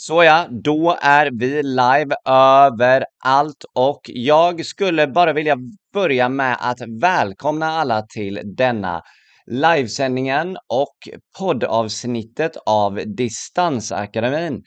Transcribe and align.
Såja, 0.00 0.48
då 0.64 0.96
är 1.00 1.30
vi 1.38 1.62
live 1.62 2.16
överallt 2.28 3.64
och 3.74 4.00
jag 4.04 4.66
skulle 4.66 5.06
bara 5.06 5.32
vilja 5.32 5.56
börja 5.92 6.28
med 6.28 6.56
att 6.60 6.78
välkomna 7.00 7.66
alla 7.66 8.02
till 8.02 8.40
denna 8.56 9.02
livesändningen 9.46 10.56
och 10.68 10.96
poddavsnittet 11.38 12.56
av 12.66 13.00
Distansakademin. 13.16 14.62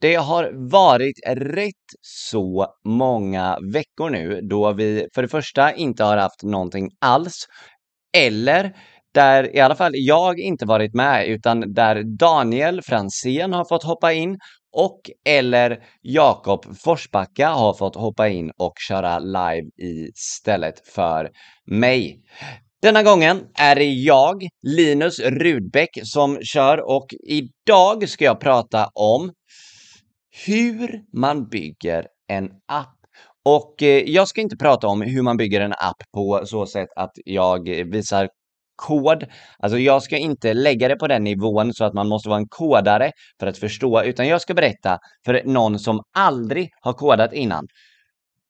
Det 0.00 0.14
har 0.14 0.70
varit 0.70 1.18
rätt 1.26 1.90
så 2.00 2.66
många 2.84 3.58
veckor 3.72 4.10
nu 4.10 4.40
då 4.40 4.72
vi 4.72 5.06
för 5.14 5.22
det 5.22 5.28
första 5.28 5.72
inte 5.74 6.04
har 6.04 6.16
haft 6.16 6.42
någonting 6.42 6.88
alls 7.00 7.46
eller 8.16 8.76
där 9.14 9.56
i 9.56 9.60
alla 9.60 9.74
fall 9.74 9.92
jag 9.94 10.40
inte 10.40 10.66
varit 10.66 10.94
med 10.94 11.28
utan 11.28 11.74
där 11.74 12.02
Daniel 12.18 12.82
Fransén 12.82 13.52
har 13.52 13.64
fått 13.64 13.82
hoppa 13.84 14.12
in 14.12 14.38
och 14.76 15.00
eller 15.24 15.78
Jakob 16.02 16.64
Forsbacka 16.84 17.48
har 17.48 17.74
fått 17.74 17.96
hoppa 17.96 18.28
in 18.28 18.50
och 18.56 18.72
köra 18.88 19.18
live 19.18 19.70
istället 19.78 20.88
för 20.88 21.30
mig. 21.66 22.20
Denna 22.82 23.02
gången 23.02 23.40
är 23.54 23.74
det 23.74 23.84
jag, 23.84 24.48
Linus 24.62 25.20
Rudbeck, 25.20 25.98
som 26.02 26.38
kör 26.42 26.88
och 26.88 27.06
idag 27.28 28.08
ska 28.08 28.24
jag 28.24 28.40
prata 28.40 28.88
om 28.94 29.32
hur 30.46 31.02
man 31.20 31.48
bygger 31.48 32.06
en 32.28 32.44
app. 32.72 32.96
Och 33.44 33.82
eh, 33.82 34.02
jag 34.06 34.28
ska 34.28 34.40
inte 34.40 34.56
prata 34.56 34.86
om 34.86 35.02
hur 35.02 35.22
man 35.22 35.36
bygger 35.36 35.60
en 35.60 35.72
app 35.72 36.02
på 36.14 36.42
så 36.44 36.66
sätt 36.66 36.88
att 36.96 37.12
jag 37.24 37.68
visar 37.68 38.28
kod. 38.76 39.24
Alltså 39.58 39.78
jag 39.78 40.02
ska 40.02 40.16
inte 40.16 40.54
lägga 40.54 40.88
det 40.88 40.96
på 40.96 41.06
den 41.06 41.24
nivån 41.24 41.74
så 41.74 41.84
att 41.84 41.94
man 41.94 42.08
måste 42.08 42.28
vara 42.28 42.38
en 42.38 42.48
kodare 42.48 43.12
för 43.40 43.46
att 43.46 43.58
förstå, 43.58 44.02
utan 44.02 44.28
jag 44.28 44.40
ska 44.40 44.54
berätta 44.54 44.98
för 45.24 45.42
någon 45.44 45.78
som 45.78 46.02
aldrig 46.16 46.70
har 46.80 46.92
kodat 46.92 47.32
innan. 47.32 47.66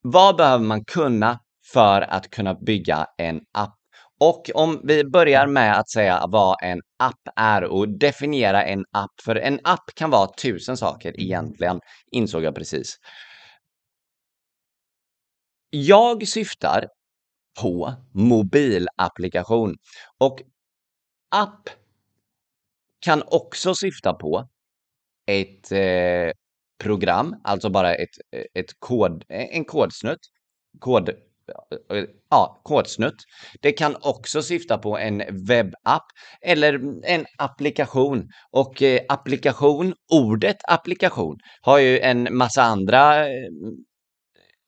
Vad 0.03 0.37
behöver 0.37 0.65
man 0.65 0.85
kunna 0.85 1.39
för 1.73 2.01
att 2.01 2.31
kunna 2.31 2.55
bygga 2.55 3.07
en 3.19 3.41
app? 3.53 3.75
Och 4.21 4.51
om 4.55 4.81
vi 4.85 5.05
börjar 5.05 5.47
med 5.47 5.79
att 5.79 5.91
säga 5.91 6.25
vad 6.29 6.57
en 6.63 6.81
app 6.99 7.21
är 7.37 7.65
och 7.65 7.99
definiera 7.99 8.65
en 8.65 8.85
app, 8.93 9.11
för 9.25 9.37
en 9.37 9.61
app 9.65 9.85
kan 9.95 10.11
vara 10.11 10.29
tusen 10.43 10.77
saker 10.77 11.21
egentligen, 11.21 11.81
insåg 12.11 12.43
jag 12.43 12.55
precis. 12.55 12.97
Jag 15.71 16.29
syftar 16.29 16.87
på 17.61 17.95
mobilapplikation. 18.13 19.75
Och 20.19 20.43
app 21.31 21.69
kan 23.01 23.23
också 23.27 23.75
syfta 23.75 24.13
på 24.13 24.49
ett 25.27 25.73
eh, 25.73 26.33
program, 26.83 27.37
alltså 27.45 27.71
bara 27.71 27.95
ett, 27.95 28.09
eh, 28.37 28.45
ett 28.55 28.71
kod, 28.79 29.25
eh, 29.29 29.57
en 29.57 29.65
kodsnutt. 29.65 30.21
Kod, 30.81 31.09
eh, 31.09 32.05
ja, 32.31 32.61
kodsnutt. 32.65 33.15
Det 33.61 33.73
kan 33.73 33.97
också 34.01 34.43
syfta 34.43 34.79
på 34.79 34.99
en 34.99 35.23
webbapp 35.47 36.07
eller 36.43 36.81
en 37.05 37.27
applikation. 37.39 38.29
Och 38.51 38.83
eh, 38.83 39.01
applikation, 39.09 39.95
ordet 40.13 40.57
applikation, 40.69 41.37
har 41.61 41.79
ju 41.79 41.99
en 41.99 42.37
massa 42.37 42.63
andra 42.63 43.27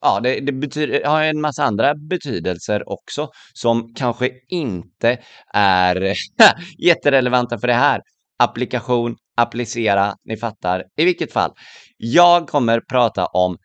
ja, 0.01 0.19
det, 0.19 0.39
det 0.39 0.51
betyder, 0.51 1.03
har 1.03 1.23
en 1.23 1.41
massa 1.41 1.63
andra 1.63 1.95
betydelser 1.95 2.89
också 2.89 3.29
som 3.53 3.93
kanske 3.95 4.31
inte 4.47 5.17
är 5.53 6.13
jätterelevanta 6.77 7.57
för 7.59 7.67
det 7.67 7.73
här. 7.73 8.01
Applikation, 8.39 9.15
applicera, 9.37 10.15
ni 10.25 10.37
fattar. 10.37 10.83
I 10.97 11.05
vilket 11.05 11.33
fall, 11.33 11.51
jag 11.97 12.47
kommer 12.47 12.79
prata 12.79 13.25
om 13.25 13.57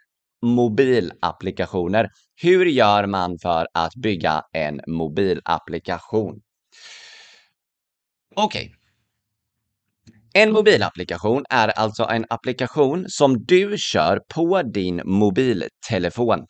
mobilapplikationer. 0.42 2.08
Hur 2.42 2.66
gör 2.66 3.06
man 3.06 3.38
för 3.42 3.66
att 3.75 3.94
bygga 3.94 4.42
en 4.53 4.81
mobilapplikation? 4.87 6.41
Okej, 8.34 8.66
okay. 8.66 8.81
En 10.34 10.53
mobilapplikation 10.53 11.44
är 11.50 11.69
alltså 11.69 12.04
en 12.04 12.26
applikation 12.31 13.04
som 13.09 13.44
du 13.44 13.75
kör 13.78 14.20
på 14.34 14.62
din 14.62 15.03
mobiltelefon. 15.04 16.47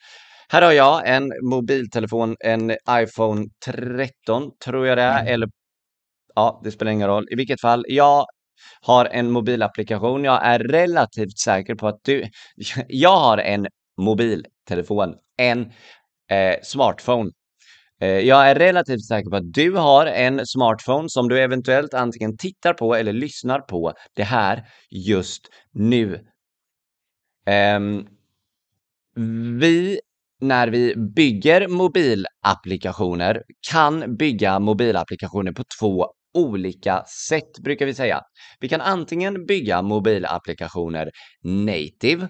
Här 0.48 0.62
har 0.62 0.72
jag 0.72 1.08
en 1.08 1.32
mobiltelefon, 1.50 2.36
en 2.40 2.76
iPhone 2.90 3.46
13 3.66 4.50
tror 4.64 4.86
jag 4.86 4.98
det 4.98 5.02
är, 5.02 5.20
mm. 5.20 5.34
eller 5.34 5.48
ja, 6.34 6.60
det 6.64 6.70
spelar 6.70 6.92
ingen 6.92 7.08
roll. 7.08 7.26
I 7.30 7.34
vilket 7.36 7.60
fall, 7.60 7.84
jag 7.88 8.26
har 8.80 9.04
en 9.04 9.30
mobilapplikation. 9.30 10.24
Jag 10.24 10.46
är 10.46 10.58
relativt 10.58 11.38
säker 11.38 11.74
på 11.74 11.88
att 11.88 12.00
du, 12.04 12.24
jag 12.88 13.16
har 13.16 13.38
en 13.38 13.66
mobiltelefon, 14.00 15.14
en 15.38 15.60
eh, 16.30 16.56
smartphone 16.62 17.30
Eh, 18.02 18.08
jag 18.20 18.50
är 18.50 18.54
relativt 18.54 19.04
säker 19.04 19.30
på 19.30 19.36
att 19.36 19.52
du 19.52 19.72
har 19.72 20.06
en 20.06 20.46
smartphone 20.46 21.08
som 21.08 21.28
du 21.28 21.40
eventuellt 21.40 21.94
antingen 21.94 22.36
tittar 22.36 22.74
på 22.74 22.94
eller 22.94 23.12
lyssnar 23.12 23.60
på 23.60 23.92
det 24.16 24.22
här 24.22 24.62
just 24.90 25.48
nu. 25.72 26.20
Ehm, 27.46 28.06
vi, 29.60 30.00
när 30.40 30.68
vi 30.68 30.94
bygger 30.96 31.68
mobilapplikationer, 31.68 33.42
kan 33.70 34.16
bygga 34.16 34.58
mobilapplikationer 34.58 35.52
på 35.52 35.64
två 35.80 36.06
olika 36.34 37.04
sätt, 37.28 37.58
brukar 37.64 37.86
vi 37.86 37.94
säga. 37.94 38.20
Vi 38.60 38.68
kan 38.68 38.80
antingen 38.80 39.46
bygga 39.46 39.82
mobilapplikationer 39.82 41.10
native, 41.42 42.28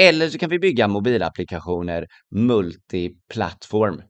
eller 0.00 0.28
så 0.28 0.38
kan 0.38 0.50
vi 0.50 0.58
bygga 0.58 0.88
mobilapplikationer 0.88 2.06
multiplattform. 2.30 4.02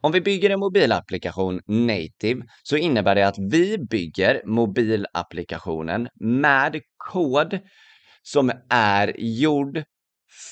Om 0.00 0.12
vi 0.12 0.20
bygger 0.20 0.50
en 0.50 0.60
mobilapplikation 0.60 1.60
native 1.66 2.42
så 2.62 2.76
innebär 2.76 3.14
det 3.14 3.26
att 3.26 3.38
vi 3.38 3.78
bygger 3.78 4.42
mobilapplikationen 4.46 6.08
med 6.20 6.80
kod 6.96 7.58
som 8.22 8.52
är 8.70 9.14
gjord 9.18 9.82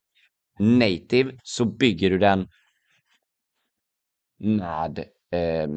native 0.59 1.31
så 1.43 1.65
bygger 1.65 2.09
du 2.09 2.17
den 2.17 2.47
med 4.39 4.99
eh, 5.31 5.67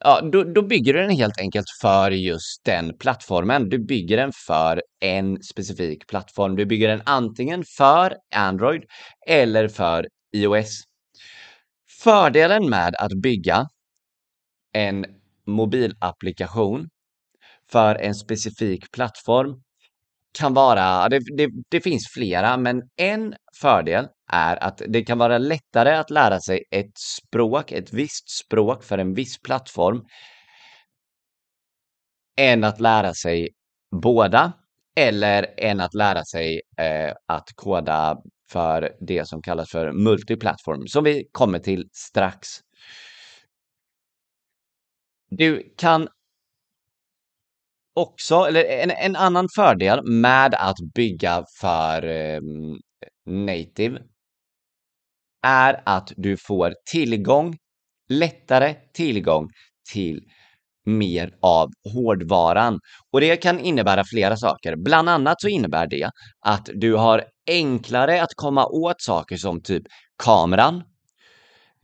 Ja, 0.00 0.20
då, 0.32 0.44
då, 0.44 0.62
bygger 0.62 0.92
du 0.92 1.00
den 1.00 1.10
helt 1.10 1.40
enkelt 1.40 1.66
för 1.80 2.10
just 2.10 2.64
den 2.64 2.98
plattformen. 2.98 3.68
Du 3.68 3.78
bygger 3.78 4.16
den 4.16 4.32
för 4.46 4.82
en 5.00 5.42
specifik 5.42 6.06
plattform. 6.06 6.56
Du 6.56 6.66
bygger 6.66 6.88
den 6.88 7.02
antingen 7.04 7.64
för 7.76 8.16
Android 8.34 8.82
eller 9.26 9.68
för 9.68 10.08
iOS. 10.36 10.82
Fördelen 12.02 12.70
med 12.70 12.94
att 12.98 13.12
bygga 13.22 13.66
en 14.72 15.04
mobilapplikation 15.48 16.88
för 17.70 17.94
en 17.94 18.14
specifik 18.14 18.92
plattform 18.92 19.62
kan 20.38 20.54
vara, 20.54 21.08
det, 21.08 21.20
det, 21.36 21.50
det 21.68 21.80
finns 21.80 22.08
flera, 22.14 22.56
men 22.56 22.82
en 22.96 23.34
fördel 23.60 24.06
är 24.32 24.62
att 24.64 24.82
det 24.88 25.02
kan 25.02 25.18
vara 25.18 25.38
lättare 25.38 25.96
att 25.96 26.10
lära 26.10 26.40
sig 26.40 26.64
ett 26.70 26.98
språk, 26.98 27.72
ett 27.72 27.92
visst 27.92 28.30
språk 28.30 28.84
för 28.84 28.98
en 28.98 29.14
viss 29.14 29.38
plattform 29.42 30.02
än 32.36 32.64
att 32.64 32.80
lära 32.80 33.14
sig 33.14 33.48
båda 34.02 34.52
eller 34.96 35.54
än 35.56 35.80
att 35.80 35.94
lära 35.94 36.24
sig 36.24 36.60
eh, 36.78 37.12
att 37.26 37.48
koda 37.54 38.16
för 38.50 38.92
det 39.00 39.28
som 39.28 39.42
kallas 39.42 39.70
för 39.70 39.92
multiplattform, 39.92 40.86
som 40.86 41.04
vi 41.04 41.28
kommer 41.32 41.58
till 41.58 41.88
strax. 41.92 42.48
Du 45.30 45.74
kan 45.76 46.08
också, 47.94 48.34
eller 48.34 48.64
en, 48.64 48.90
en 48.90 49.16
annan 49.16 49.48
fördel 49.56 50.00
med 50.04 50.54
att 50.54 50.76
bygga 50.94 51.44
för 51.60 52.02
eh, 52.06 52.40
native 53.26 53.98
är 55.42 55.82
att 55.86 56.12
du 56.16 56.36
får 56.36 56.74
tillgång, 56.92 57.56
lättare 58.08 58.74
tillgång 58.94 59.48
till 59.92 60.20
mer 60.86 61.34
av 61.42 61.68
hårdvaran. 61.92 62.78
Och 63.12 63.20
det 63.20 63.36
kan 63.36 63.60
innebära 63.60 64.04
flera 64.04 64.36
saker. 64.36 64.76
Bland 64.76 65.08
annat 65.08 65.40
så 65.40 65.48
innebär 65.48 65.86
det 65.86 66.10
att 66.40 66.68
du 66.74 66.94
har 66.94 67.24
enklare 67.50 68.22
att 68.22 68.34
komma 68.36 68.66
åt 68.66 69.02
saker 69.02 69.36
som 69.36 69.62
typ 69.62 69.82
kameran, 70.22 70.82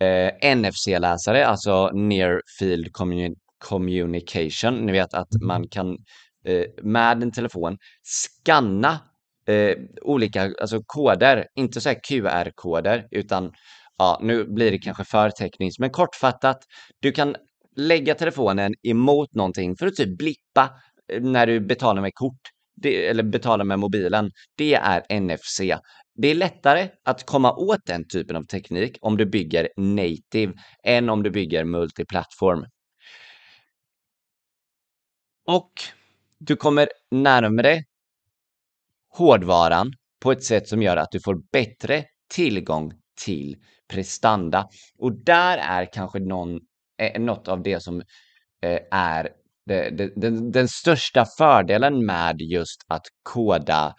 eh, 0.05 0.57
NFC-läsare, 0.57 1.47
alltså 1.47 1.91
Near 1.91 2.41
Field 2.59 2.93
Commun 2.93 3.35
Communication. 3.59 4.87
Ni 4.87 4.93
vet 4.93 5.15
att 5.15 5.29
man 5.43 5.69
kan 5.69 5.97
eh, 6.47 6.65
med 6.83 7.23
en 7.23 7.33
telefon 7.33 7.79
skanna 8.03 8.99
eh, 9.49 9.77
olika 10.03 10.43
alltså 10.61 10.83
koder, 10.87 11.47
inte 11.55 11.81
så 11.81 11.89
här 11.89 12.01
QR-koder, 12.09 13.07
utan 13.11 13.53
ja, 13.99 14.19
nu 14.23 14.45
blir 14.45 14.71
det 14.71 14.79
kanske 14.79 15.05
för 15.05 15.31
tekniskt, 15.31 15.79
men 15.79 15.91
kortfattat, 15.91 16.59
du 17.01 17.13
kan 17.13 17.37
lägga 17.77 18.15
telefonen 18.15 18.75
emot 18.83 19.35
någonting 19.35 19.77
för 19.77 19.87
att 19.87 19.95
typ 19.95 20.19
blippa 20.19 20.71
eh, 21.13 21.23
när 21.23 21.47
du 21.47 21.61
betalar 21.61 22.03
med 22.03 22.15
kort 22.15 22.41
det, 22.77 23.07
eller 23.07 23.23
betalar 23.23 23.65
med 23.65 23.79
mobilen. 23.79 24.31
Det 24.57 24.75
är 24.75 25.21
NFC. 25.21 25.61
Det 26.15 26.29
är 26.29 26.35
lättare 26.35 26.89
att 27.05 27.27
komma 27.27 27.53
åt 27.53 27.87
den 27.87 28.09
typen 28.09 28.37
av 28.37 28.45
teknik 28.45 28.99
om 29.01 29.17
du 29.17 29.27
bygger 29.27 29.69
native 29.77 30.53
än 30.85 31.09
om 31.09 31.23
du 31.23 31.31
bygger 31.31 31.65
multiplattform. 31.65 32.67
Och 35.47 35.73
du 36.39 36.57
kommer 36.57 36.89
närmre 37.11 37.83
hårdvaran 39.09 39.93
på 40.21 40.33
ett 40.33 40.45
sätt 40.45 40.69
som 40.69 40.83
gör 40.83 40.97
att 40.97 41.11
du 41.11 41.21
får 41.21 41.43
bättre 41.53 42.05
tillgång 42.35 42.93
till 43.25 43.57
prestanda. 43.89 44.69
Och 44.99 45.25
där 45.25 45.59
är 45.59 45.93
kanske 45.93 46.19
någon, 46.19 46.61
eh, 46.99 47.21
något 47.21 47.49
av 47.49 47.63
det 47.63 47.83
som 47.83 48.01
eh, 48.63 48.81
är 48.91 49.29
det, 49.67 49.91
det, 49.91 50.13
den, 50.17 50.53
den 50.53 50.69
största 50.69 51.27
fördelen 51.39 52.07
med 52.07 52.41
just 52.41 52.85
att 52.89 53.03
koda 53.23 53.95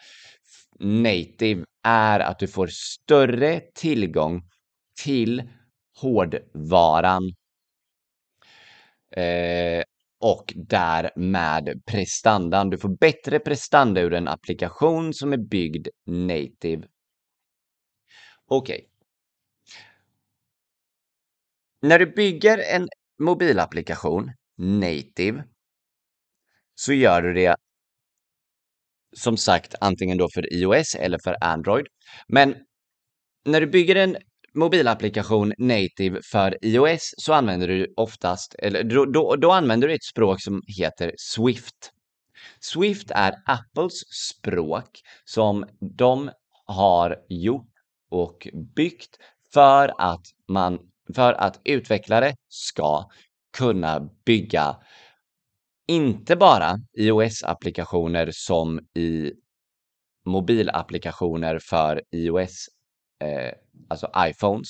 native 0.80 1.66
är 1.83 2.19
att 2.19 2.39
du 2.39 2.48
får 2.48 2.68
större 2.72 3.62
tillgång 3.74 4.50
till 5.04 5.44
hårdvaran. 6.01 7.33
Eh, 9.12 9.83
och 10.19 10.54
därmed 10.56 11.81
prestandan. 11.86 12.69
Du 12.69 12.77
får 12.77 12.89
bättre 12.89 13.39
prestanda 13.39 14.01
ur 14.01 14.13
en 14.13 14.27
applikation 14.27 15.13
som 15.13 15.33
är 15.33 15.38
byggd 15.38 15.88
native. 16.06 16.88
Okej. 18.48 18.75
Okay. 18.75 18.88
När 21.81 22.00
du 22.00 22.06
bygger 22.06 22.57
en 22.57 22.88
mobilapplikation 23.19 24.31
native 24.57 25.44
så 26.75 26.94
gör 26.94 27.21
du 27.21 27.33
det 27.33 27.56
som 29.17 29.38
sagt 29.38 29.75
antingen 29.81 30.17
då 30.17 30.29
för 30.33 30.53
iOS 30.53 30.95
eller 30.95 31.19
för 31.23 31.35
Android. 31.41 31.85
Men 32.27 32.56
när 33.45 33.62
du 33.62 33.67
bygger 33.67 33.95
en 33.95 34.17
mobilapplikation 34.53 35.53
native 35.57 36.19
för 36.31 36.57
iOS 36.62 37.13
så 37.17 37.33
använder 37.33 37.67
du 37.67 37.94
oftast, 37.97 38.56
eller 38.59 38.83
då, 38.83 39.06
då, 39.06 39.35
då 39.35 39.51
använder 39.51 39.88
du 39.88 39.94
ett 39.94 40.03
språk 40.03 40.41
som 40.41 40.62
heter 40.79 41.12
Swift. 41.17 41.91
Swift 42.59 43.12
är 43.12 43.33
Apples 43.45 43.94
språk 44.29 45.01
som 45.25 45.65
de 45.97 46.31
har 46.65 47.18
gjort 47.29 47.69
och 48.11 48.47
byggt 48.75 49.18
för 49.53 49.94
att 49.97 50.25
man, 50.47 50.79
för 51.15 51.33
att 51.33 51.61
utvecklare 51.63 52.33
ska 52.50 53.09
kunna 53.57 54.09
bygga 54.25 54.75
inte 55.87 56.35
bara 56.35 56.75
iOS-applikationer 56.97 58.29
som 58.31 58.79
i 58.93 59.33
mobilapplikationer 60.25 61.59
för 61.59 62.01
iOS 62.11 62.67
eh, 63.23 63.51
alltså 63.89 64.11
iPhones, 64.17 64.67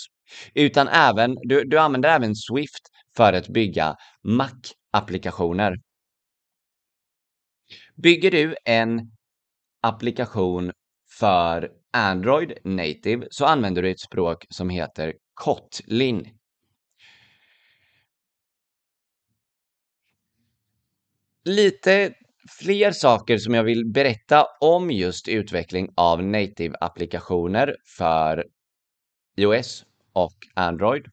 utan 0.54 0.88
även, 0.88 1.38
du, 1.42 1.64
du 1.64 1.80
använder 1.80 2.10
även 2.10 2.36
Swift 2.36 2.90
för 3.18 3.34
att 3.34 3.48
bygga 3.48 3.96
Mac-applikationer. 4.24 5.78
Bygger 7.96 8.32
du 8.32 8.56
en 8.66 9.12
applikation 9.82 10.72
för 11.20 11.72
Android 11.94 12.58
native 12.64 13.28
så 13.30 13.46
använder 13.46 13.82
du 13.82 13.92
ett 13.92 14.00
språk 14.00 14.46
som 14.50 14.70
heter 14.70 15.14
Kotlin. 15.34 16.38
Lite 21.46 22.14
fler 22.60 22.92
saker 22.92 23.38
som 23.38 23.54
jag 23.54 23.64
vill 23.64 23.86
berätta 23.86 24.46
om 24.62 24.92
just 24.92 25.28
utveckling 25.28 25.90
av 25.96 26.24
native-applikationer 26.24 27.76
för 27.98 28.46
iOS 29.38 29.86
och 30.14 30.36
Android. 30.54 31.06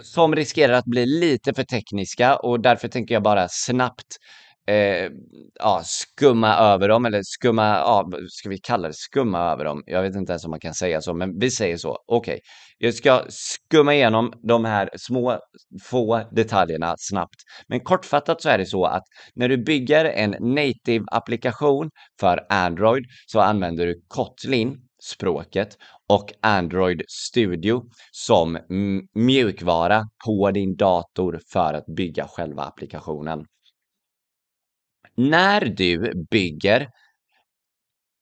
Som 0.00 0.34
riskerar 0.36 0.72
att 0.72 0.84
bli 0.84 1.06
lite 1.06 1.54
för 1.54 1.64
tekniska 1.64 2.36
och 2.36 2.60
därför 2.60 2.88
tänker 2.88 3.14
jag 3.14 3.22
bara 3.22 3.48
snabbt 3.50 4.16
eh, 4.66 5.10
ja, 5.54 5.82
skumma 5.84 6.54
över 6.54 6.88
dem, 6.88 7.04
eller 7.04 7.22
skumma, 7.24 7.66
ja, 7.66 8.10
ska 8.28 8.48
vi 8.48 8.58
kalla 8.58 8.88
det 8.88 8.94
skumma 8.94 9.52
över 9.52 9.64
dem? 9.64 9.82
Jag 9.86 10.02
vet 10.02 10.16
inte 10.16 10.32
ens 10.32 10.44
om 10.44 10.50
man 10.50 10.60
kan 10.60 10.74
säga 10.74 11.00
så, 11.00 11.14
men 11.14 11.38
vi 11.38 11.50
säger 11.50 11.76
så. 11.76 11.98
Okej, 12.06 12.34
okay. 12.34 12.40
jag 12.78 12.94
ska 12.94 13.24
skumma 13.28 13.94
igenom 13.94 14.32
de 14.42 14.64
här 14.64 14.90
små, 14.96 15.38
få 15.82 16.22
detaljerna 16.32 16.94
snabbt. 16.98 17.36
Men 17.68 17.80
kortfattat 17.80 18.42
så 18.42 18.48
är 18.48 18.58
det 18.58 18.66
så 18.66 18.84
att 18.84 19.02
när 19.34 19.48
du 19.48 19.56
bygger 19.56 20.04
en 20.04 20.34
native-applikation 20.34 21.90
för 22.20 22.46
Android 22.48 23.04
så 23.26 23.40
använder 23.40 23.86
du 23.86 24.02
Kotlin, 24.08 24.76
språket, 25.02 25.76
och 26.08 26.32
Android 26.40 27.02
Studio 27.08 27.82
som 28.12 28.58
mjukvara 29.14 30.02
på 30.26 30.50
din 30.50 30.76
dator 30.76 31.40
för 31.52 31.74
att 31.74 31.86
bygga 31.86 32.26
själva 32.28 32.62
applikationen 32.62 33.44
när 35.16 35.60
du 35.60 36.12
bygger 36.30 36.90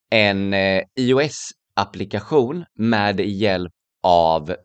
en 0.09 0.53
eh, 0.53 0.83
iOS-applikation 0.95 2.65
med 2.73 3.19
hjälp 3.19 3.73
av 4.03 4.55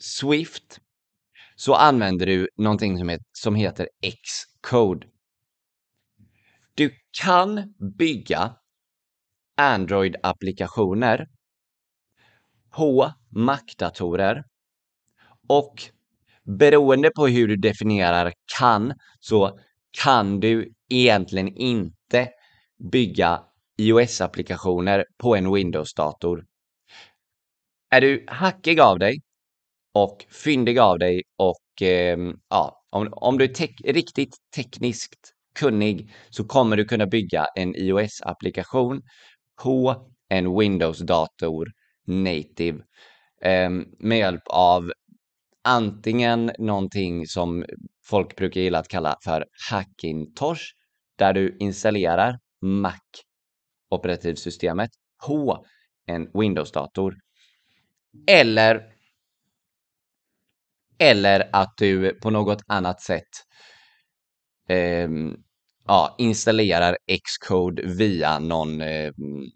Swift 0.00 0.80
så 1.56 1.74
använder 1.74 2.26
du 2.26 2.48
någonting 2.56 2.98
som, 2.98 3.08
heter, 3.08 3.26
som 3.32 3.54
heter 3.54 3.88
Xcode. 4.02 5.06
Du 6.74 6.90
kan 7.22 7.74
bygga 7.98 8.56
Android-applikationer 9.56 11.28
på 12.70 13.12
Mac-datorer 13.30 14.44
och 15.48 15.82
beroende 16.58 17.10
på 17.10 17.26
hur 17.26 17.48
du 17.48 17.56
definierar 17.56 18.32
kan, 18.58 18.94
så 19.20 19.58
kan 20.02 20.40
du 20.40 20.72
egentligen 20.88 21.48
inte 21.48 22.28
bygga 22.92 23.40
iOS-applikationer 23.78 25.04
på 25.18 25.36
en 25.36 25.54
Windows-dator. 25.54 26.44
Är 27.90 28.00
du 28.00 28.24
hackig 28.28 28.80
av 28.80 28.98
dig 28.98 29.20
och 29.94 30.24
fyndig 30.44 30.78
av 30.78 30.98
dig 30.98 31.22
och 31.36 31.82
eh, 31.82 32.18
ja, 32.48 32.84
om, 32.90 33.08
om 33.12 33.38
du 33.38 33.44
är 33.44 33.48
te 33.48 33.66
riktigt 33.84 34.36
tekniskt 34.56 35.32
kunnig 35.54 36.14
så 36.30 36.44
kommer 36.44 36.76
du 36.76 36.84
kunna 36.84 37.06
bygga 37.06 37.46
en 37.54 37.76
iOS-applikation 37.76 39.02
på 39.62 40.06
en 40.28 40.58
Windows-dator 40.58 41.66
native 42.06 42.78
eh, 43.42 43.70
med 43.98 44.18
hjälp 44.18 44.42
av 44.46 44.92
antingen 45.64 46.52
någonting 46.58 47.26
som 47.26 47.64
folk 48.04 48.36
brukar 48.36 48.60
gilla 48.60 48.78
att 48.78 48.88
kalla 48.88 49.16
för 49.24 49.46
Hackintosh, 49.70 50.62
där 51.18 51.32
du 51.32 51.56
installerar 51.60 52.38
Mac 52.62 53.00
operativsystemet 53.90 54.90
på 55.26 55.64
en 56.06 56.30
Windows-dator. 56.34 57.14
Eller, 58.26 58.82
eller 60.98 61.48
att 61.52 61.74
du 61.76 62.14
på 62.14 62.30
något 62.30 62.62
annat 62.66 63.00
sätt 63.00 63.28
eh, 64.68 65.08
ja, 65.86 66.14
installerar 66.18 66.96
Xcode 67.24 67.82
via 67.82 68.38
någon, 68.38 68.80
eh, 68.80 69.12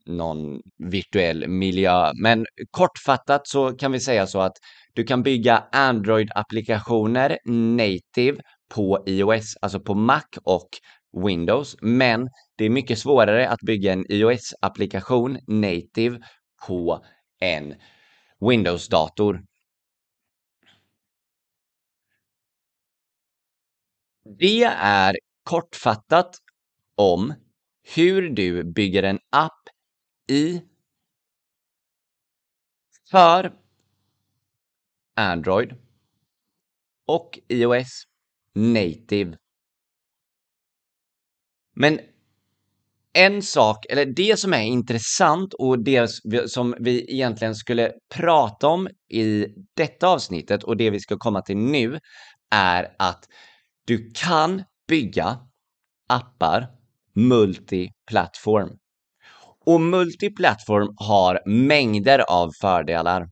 någon 0.06 0.60
virtuell 0.78 1.48
miljö. 1.48 2.12
Men 2.22 2.46
kortfattat 2.70 3.46
så 3.48 3.72
kan 3.72 3.92
vi 3.92 4.00
säga 4.00 4.26
så 4.26 4.40
att 4.40 4.56
du 4.96 5.04
kan 5.04 5.22
bygga 5.22 5.68
Android-applikationer 5.72 7.38
native 7.76 8.40
på 8.68 9.04
iOS, 9.06 9.56
alltså 9.60 9.80
på 9.80 9.94
Mac 9.94 10.24
och 10.44 10.68
Windows, 11.26 11.76
men 11.82 12.28
det 12.56 12.64
är 12.64 12.70
mycket 12.70 12.98
svårare 12.98 13.48
att 13.48 13.60
bygga 13.60 13.92
en 13.92 14.04
iOS-applikation 14.08 15.38
native 15.46 16.20
på 16.66 17.04
en 17.40 17.74
Windows-dator. 18.40 19.42
Det 24.38 24.62
är 24.80 25.16
kortfattat 25.42 26.36
om 26.96 27.34
hur 27.94 28.30
du 28.30 28.72
bygger 28.72 29.02
en 29.02 29.18
app 29.30 29.62
i 30.30 30.62
för 33.10 33.65
Android 35.16 35.74
och 37.06 37.38
iOS 37.48 38.02
native. 38.54 39.36
Men 41.74 42.00
en 43.12 43.42
sak, 43.42 43.86
eller 43.88 44.06
det 44.06 44.38
som 44.38 44.52
är 44.52 44.62
intressant 44.62 45.54
och 45.54 45.78
det 45.78 46.10
som 46.46 46.74
vi 46.80 47.12
egentligen 47.12 47.54
skulle 47.54 47.92
prata 48.14 48.68
om 48.68 48.88
i 49.08 49.46
detta 49.74 50.08
avsnittet 50.08 50.64
och 50.64 50.76
det 50.76 50.90
vi 50.90 51.00
ska 51.00 51.16
komma 51.16 51.42
till 51.42 51.56
nu 51.56 52.00
är 52.50 52.94
att 52.98 53.24
du 53.84 54.10
kan 54.14 54.62
bygga 54.88 55.38
appar 56.08 56.66
multiplattform. 57.14 58.78
Och 59.66 59.80
multiplattform 59.80 60.94
har 60.96 61.42
mängder 61.46 62.18
av 62.18 62.50
fördelar. 62.60 63.28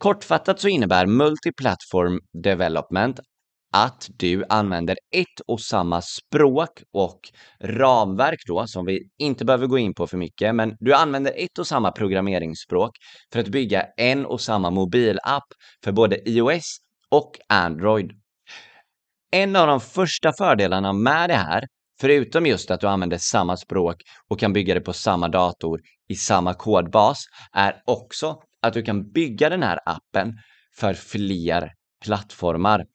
Kortfattat 0.00 0.60
så 0.60 0.68
innebär 0.68 1.06
multiplattform 1.06 2.20
development 2.42 3.20
att 3.72 4.08
du 4.18 4.44
använder 4.48 4.96
ett 5.16 5.40
och 5.46 5.60
samma 5.60 6.02
språk 6.02 6.82
och 6.92 7.20
ramverk 7.60 8.40
då, 8.46 8.66
som 8.66 8.86
vi 8.86 9.00
inte 9.18 9.44
behöver 9.44 9.66
gå 9.66 9.78
in 9.78 9.94
på 9.94 10.06
för 10.06 10.16
mycket, 10.16 10.54
men 10.54 10.76
du 10.80 10.94
använder 10.94 11.32
ett 11.36 11.58
och 11.58 11.66
samma 11.66 11.92
programmeringsspråk 11.92 12.90
för 13.32 13.40
att 13.40 13.48
bygga 13.48 13.86
en 13.96 14.26
och 14.26 14.40
samma 14.40 14.70
mobilapp 14.70 15.44
för 15.84 15.92
både 15.92 16.28
iOS 16.28 16.78
och 17.10 17.30
Android. 17.48 18.10
En 19.32 19.56
av 19.56 19.66
de 19.66 19.80
första 19.80 20.32
fördelarna 20.32 20.92
med 20.92 21.30
det 21.30 21.34
här, 21.34 21.64
förutom 22.00 22.46
just 22.46 22.70
att 22.70 22.80
du 22.80 22.86
använder 22.86 23.18
samma 23.18 23.56
språk 23.56 23.96
och 24.28 24.40
kan 24.40 24.52
bygga 24.52 24.74
det 24.74 24.80
på 24.80 24.92
samma 24.92 25.28
dator 25.28 25.80
i 26.08 26.14
samma 26.14 26.54
kodbas, 26.54 27.24
är 27.52 27.82
också 27.86 28.36
att 28.60 28.74
du 28.74 28.82
kan 28.82 29.10
bygga 29.12 29.48
den 29.48 29.62
här 29.62 29.78
appen 29.86 30.38
för 30.74 30.94
fler 30.94 31.72
plattformar. 32.04 32.86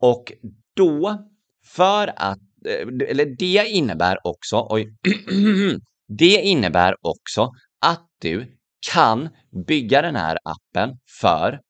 Och 0.00 0.32
då, 0.74 1.28
för 1.64 2.12
att, 2.16 2.38
eh, 2.66 3.08
eller 3.08 3.36
det 3.38 3.68
innebär 3.68 4.26
också, 4.26 4.66
oj, 4.70 4.96
det 6.08 6.40
innebär 6.40 6.96
också 7.00 7.50
att 7.80 8.06
du 8.20 8.56
kan 8.92 9.28
bygga 9.66 10.02
den 10.02 10.16
här 10.16 10.38
appen 10.44 10.98
för 11.20 11.60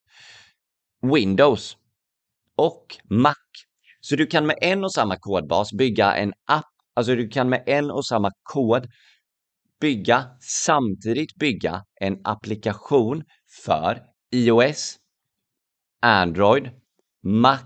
Windows 1.14 1.76
och 2.56 2.97
Mac. 3.11 3.35
Så 4.00 4.16
du 4.16 4.26
kan 4.26 4.47
med 4.47 4.59
en 4.61 4.85
och 4.85 4.92
samma 4.92 5.16
kodbas 5.16 5.73
bygga 5.73 6.16
en 6.16 6.32
app, 6.47 6.64
alltså 6.94 7.14
du 7.14 7.28
kan 7.28 7.49
med 7.49 7.62
en 7.66 7.90
och 7.90 8.06
samma 8.06 8.30
kod 8.42 8.87
bygga, 9.81 10.27
samtidigt 10.41 11.35
bygga 11.37 11.85
en 12.01 12.21
applikation 12.25 13.25
för 13.65 14.03
iOS, 14.35 14.97
Android, 16.03 16.71
Mac 17.23 17.65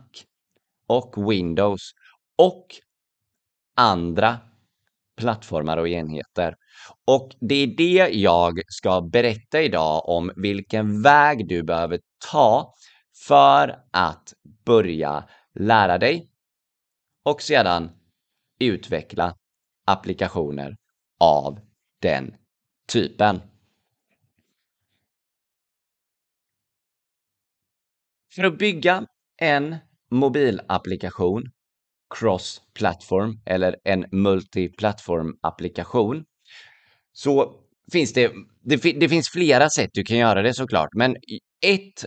och 0.86 1.30
Windows 1.30 1.90
och 2.38 2.66
andra 3.76 4.38
plattformar 5.16 5.76
och 5.76 5.88
enheter. 5.88 6.56
Och 7.06 7.30
det 7.40 7.54
är 7.54 7.66
det 7.66 8.14
jag 8.14 8.60
ska 8.68 9.00
berätta 9.00 9.62
idag 9.62 10.08
om 10.08 10.32
vilken 10.36 11.02
väg 11.02 11.48
du 11.48 11.62
behöver 11.62 12.00
ta 12.30 12.74
för 13.26 13.78
att 13.92 14.32
börja 14.64 15.28
lära 15.54 15.98
dig 15.98 16.30
och 17.24 17.42
sedan 17.42 17.90
utveckla 18.60 19.36
applikationer 19.86 20.76
av 21.20 21.58
den 22.04 22.34
typen. 22.92 23.40
För 28.34 28.44
att 28.44 28.58
bygga 28.58 29.06
en 29.40 29.76
mobilapplikation, 30.10 31.42
cross-platform 32.14 33.40
eller 33.46 33.76
en 33.84 34.04
multiplattform-applikation 34.04 36.24
så 37.12 37.60
finns 37.92 38.12
det, 38.12 38.32
det, 38.60 38.76
det, 38.76 39.08
finns 39.08 39.28
flera 39.28 39.70
sätt 39.70 39.90
du 39.92 40.04
kan 40.04 40.16
göra 40.16 40.42
det 40.42 40.54
såklart, 40.54 40.88
men 40.94 41.16
ett 41.66 42.04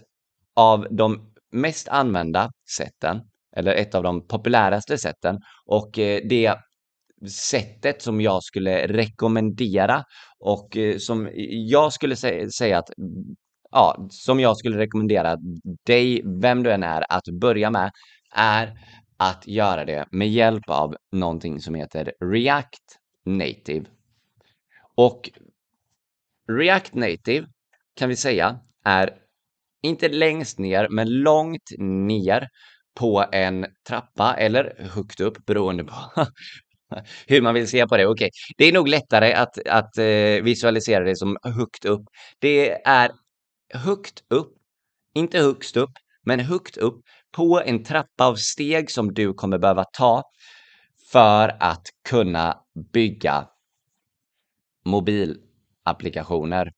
av 0.56 0.88
de 0.92 1.34
mest 1.51 1.88
använda 1.88 2.51
sätten, 2.77 3.22
eller 3.56 3.74
ett 3.74 3.96
av 3.96 4.04
de 4.04 4.27
populäraste 4.27 4.98
sätten, 4.98 5.39
och 5.66 6.00
eh, 6.00 6.22
det 6.30 6.58
sättet 7.29 8.01
som 8.01 8.21
jag 8.21 8.43
skulle 8.43 8.88
rekommendera 8.88 10.03
och 10.39 10.77
eh, 10.77 10.97
som 10.97 11.29
jag 11.50 11.93
skulle 11.93 12.15
säga 12.15 12.77
att 12.77 12.89
ja, 13.71 14.07
som 14.09 14.39
jag 14.39 14.57
skulle 14.57 14.77
rekommendera 14.77 15.38
dig, 15.86 16.21
vem 16.41 16.63
du 16.63 16.71
än 16.71 16.83
är, 16.83 17.05
att 17.09 17.24
börja 17.41 17.71
med 17.71 17.91
är 18.36 18.74
att 19.17 19.47
göra 19.47 19.86
det 19.86 20.07
med 20.12 20.29
hjälp 20.29 20.69
av 20.69 20.95
någonting 21.12 21.59
som 21.59 21.75
heter 21.75 22.13
React 22.19 23.00
Native. 23.25 23.86
Och 24.95 25.29
React 26.51 26.93
Native 26.93 27.47
kan 27.95 28.09
vi 28.09 28.15
säga 28.15 28.59
är 28.86 29.09
inte 29.81 30.09
längst 30.09 30.59
ner, 30.59 30.88
men 30.89 31.09
långt 31.09 31.71
ner 31.79 32.47
på 33.00 33.25
en 33.31 33.65
trappa 33.88 34.36
eller 34.36 34.89
högt 34.93 35.19
upp 35.19 35.45
beroende 35.45 35.83
på 35.83 35.93
hur 37.27 37.41
man 37.41 37.53
vill 37.53 37.67
se 37.67 37.88
på 37.88 37.98
det. 37.98 38.06
Okej, 38.08 38.25
okay. 38.25 38.29
det 38.58 38.65
är 38.65 38.74
nog 38.74 38.88
lättare 38.88 39.34
att, 39.34 39.67
att 39.67 39.98
eh, 39.98 40.44
visualisera 40.44 41.03
det 41.03 41.15
som 41.15 41.38
högt 41.44 41.86
upp. 41.86 42.03
Det 42.39 42.88
är 42.88 43.12
högt 43.74 44.24
upp, 44.29 44.53
inte 45.15 45.39
högst 45.39 45.77
upp, 45.77 45.91
men 46.25 46.39
högt 46.39 46.77
upp 46.77 47.01
på 47.36 47.62
en 47.65 47.84
trappa 47.84 48.25
av 48.25 48.36
steg 48.36 48.91
som 48.91 49.13
du 49.13 49.34
kommer 49.34 49.58
behöva 49.58 49.84
ta 49.98 50.24
för 51.12 51.58
att 51.60 51.84
kunna 52.10 52.58
bygga 52.94 53.48
mobilapplikationer. 54.86 56.72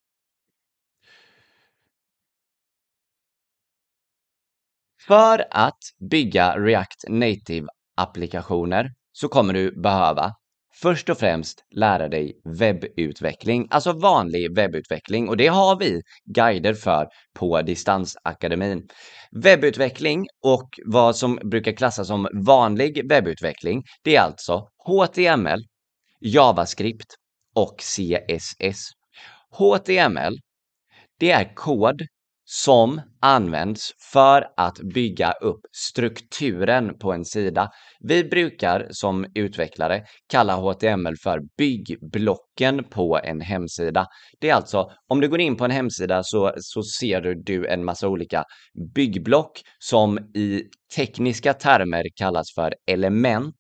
För 5.08 5.46
att 5.52 5.78
bygga 6.12 6.60
React 6.60 7.06
Native-applikationer 7.10 8.92
så 9.22 9.28
kommer 9.28 9.54
du 9.54 9.82
behöva 9.82 10.34
först 10.82 11.10
och 11.10 11.18
främst 11.18 11.64
lära 11.76 12.08
dig 12.08 12.42
webbutveckling, 12.60 13.68
alltså 13.70 13.94
vanlig 13.94 14.56
webbutveckling 14.56 15.30
och 15.30 15.38
det 15.38 15.48
har 15.48 15.80
vi 15.80 16.02
guider 16.26 16.74
för 16.74 17.08
på 17.36 17.62
Distansakademin. 17.62 18.88
Webbutveckling 19.32 20.28
och 20.44 20.70
vad 20.86 21.16
som 21.16 21.36
brukar 21.36 21.72
klassas 21.72 22.08
som 22.08 22.28
vanlig 22.34 23.10
webbutveckling, 23.10 23.84
det 24.04 24.16
är 24.16 24.22
alltså 24.22 24.68
HTML, 24.86 25.60
JavaScript 26.20 27.16
och 27.56 27.76
CSS. 27.78 28.86
HTML, 29.52 30.38
det 31.20 31.32
är 31.32 31.56
kod 31.56 32.02
som 32.52 33.02
används 33.22 33.92
för 34.12 34.48
att 34.58 34.80
bygga 34.94 35.32
upp 35.32 35.62
strukturen 35.72 36.98
på 36.98 37.14
en 37.14 37.26
sida. 37.26 37.70
Vi 38.00 38.24
brukar 38.24 38.88
som 38.90 39.26
utvecklare 39.36 40.04
kalla 40.32 40.56
HTML 40.56 41.16
för 41.24 41.40
byggblocken 41.58 42.84
på 42.84 43.20
en 43.24 43.42
hemsida. 43.42 44.06
Det 44.42 44.50
är 44.50 44.54
alltså, 44.54 44.92
om 45.08 45.22
du 45.22 45.30
går 45.30 45.40
in 45.40 45.58
på 45.58 45.66
en 45.66 45.72
hemsida 45.72 46.22
så, 46.24 46.54
så 46.58 46.84
ser 46.84 47.22
du 47.22 47.68
en 47.68 47.86
massa 47.86 48.08
olika 48.08 48.44
byggblock 48.96 49.62
som 49.80 50.18
i 50.18 50.64
tekniska 50.96 51.54
termer 51.54 52.04
kallas 52.16 52.54
för 52.56 52.74
element. 52.92 53.56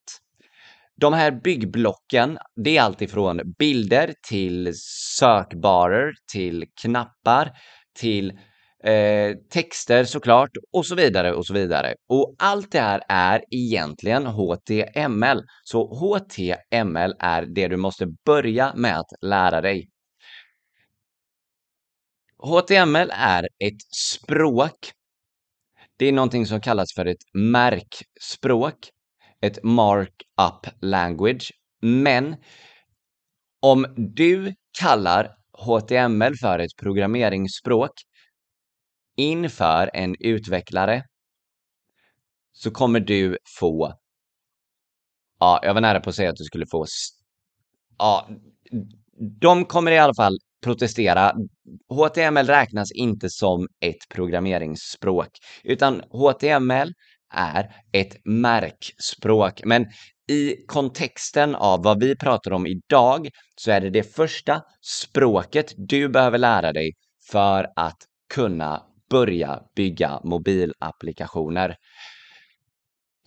De 1.01 1.13
här 1.13 1.31
byggblocken, 1.43 2.37
det 2.63 2.77
är 2.77 2.81
alltifrån 2.81 3.41
bilder 3.59 4.13
till 4.29 4.73
sökbarer, 5.17 6.13
till 6.33 6.65
knappar, 6.81 7.51
till 7.99 8.33
eh, 8.83 9.35
texter 9.49 10.03
såklart 10.03 10.49
och 10.73 10.85
så 10.85 10.95
vidare 10.95 11.33
och 11.33 11.45
så 11.45 11.53
vidare. 11.53 11.95
Och 12.09 12.35
allt 12.39 12.71
det 12.71 12.79
här 12.79 13.01
är 13.09 13.43
egentligen 13.51 14.25
HTML. 14.25 15.43
Så 15.63 15.95
HTML 15.95 17.15
är 17.19 17.45
det 17.45 17.67
du 17.67 17.77
måste 17.77 18.07
börja 18.25 18.73
med 18.75 18.99
att 18.99 19.09
lära 19.21 19.61
dig. 19.61 19.89
HTML 22.37 23.11
är 23.13 23.43
ett 23.43 23.81
språk. 23.95 24.91
Det 25.97 26.05
är 26.05 26.11
någonting 26.11 26.45
som 26.45 26.61
kallas 26.61 26.93
för 26.95 27.05
ett 27.05 27.23
märkspråk, 27.33 28.89
ett 29.41 29.63
markup 29.63 30.67
language. 30.81 31.51
Men 31.81 32.35
om 33.61 33.85
du 34.15 34.53
kallar 34.79 35.29
HTML 35.53 36.35
för 36.41 36.59
ett 36.59 36.75
programmeringsspråk 36.81 37.91
inför 39.19 39.89
en 39.93 40.15
utvecklare 40.19 41.03
så 42.53 42.71
kommer 42.71 42.99
du 42.99 43.37
få 43.59 43.93
Ja, 45.39 45.59
jag 45.63 45.73
var 45.73 45.81
nära 45.81 45.99
på 45.99 46.09
att 46.09 46.15
säga 46.15 46.29
att 46.29 46.35
du 46.35 46.43
skulle 46.43 46.65
få 46.71 46.85
Ja, 47.97 48.29
de 49.41 49.65
kommer 49.65 49.91
i 49.91 49.97
alla 49.97 50.13
fall 50.13 50.37
protestera. 50.63 51.33
HTML 51.89 52.47
räknas 52.47 52.91
inte 52.91 53.29
som 53.29 53.67
ett 53.79 54.09
programmeringsspråk, 54.09 55.29
utan 55.63 56.01
HTML 56.11 56.93
är 57.33 57.75
ett 57.91 58.25
märkspråk. 58.25 59.61
Men 59.65 59.85
i 60.29 60.65
kontexten 60.67 61.55
av 61.55 61.83
vad 61.83 61.99
vi 61.99 62.15
pratar 62.15 62.51
om 62.51 62.67
idag 62.67 63.29
så 63.55 63.71
är 63.71 63.81
det 63.81 63.89
det 63.89 64.15
första 64.15 64.61
språket 64.81 65.73
du 65.77 66.09
behöver 66.09 66.37
lära 66.37 66.73
dig 66.73 66.91
för 67.31 67.67
att 67.75 67.97
kunna 68.33 68.88
börja 69.09 69.59
bygga 69.75 70.19
mobilapplikationer. 70.23 71.75